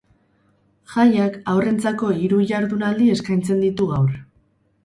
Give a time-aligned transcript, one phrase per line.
[0.93, 4.21] Jaiak haurrentzako hiru ihardunaldi eskaintzen ditu gaur.